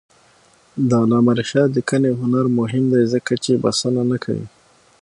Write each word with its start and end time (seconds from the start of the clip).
د 0.87 0.89
علامه 1.01 1.31
رشاد 1.39 1.69
لیکنی 1.77 2.11
هنر 2.21 2.45
مهم 2.59 2.83
دی 2.93 3.03
ځکه 3.13 3.33
چې 3.43 3.61
بسنه 3.63 4.01
نه 4.11 4.17
کوي. 4.23 4.45